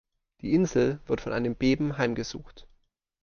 Die 0.41 0.55
Insel 0.55 0.99
wird 1.05 1.21
von 1.21 1.31
einem 1.31 1.53
Beben 1.55 1.99
heimgesucht. 1.99 2.67